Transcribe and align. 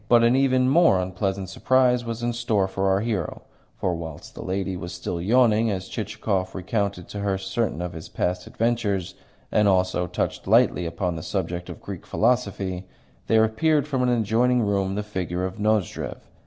But 0.09 0.23
an 0.23 0.35
even 0.35 0.67
more 0.67 0.99
unpleasant 0.99 1.47
surprise 1.47 2.03
was 2.03 2.23
in 2.23 2.33
store 2.33 2.67
for 2.67 2.89
our 2.89 3.01
hero; 3.01 3.43
for 3.77 3.93
whilst 3.93 4.33
the 4.33 4.41
young 4.41 4.47
lady 4.47 4.75
was 4.75 4.93
still 4.93 5.21
yawning 5.21 5.69
as 5.69 5.87
Chichikov 5.87 6.55
recounted 6.55 7.07
to 7.09 7.19
her 7.19 7.37
certain 7.37 7.83
of 7.83 7.93
his 7.93 8.09
past 8.09 8.47
adventures 8.47 9.13
and 9.51 9.67
also 9.67 10.07
touched 10.07 10.47
lightly 10.47 10.87
upon 10.87 11.17
the 11.17 11.21
subject 11.21 11.69
of 11.69 11.81
Greek 11.83 12.07
philosophy, 12.07 12.87
there 13.27 13.43
appeared 13.43 13.85
from 13.87 14.01
an 14.01 14.09
adjoining 14.09 14.63
room 14.63 14.95
the 14.95 15.03
figure 15.03 15.45
of 15.45 15.59
Nozdrev. 15.59 16.17